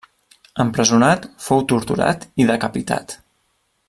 Empresonat, 0.63 1.27
fou 1.47 1.63
torturat 1.73 2.25
i 2.45 2.51
decapitat. 2.53 3.15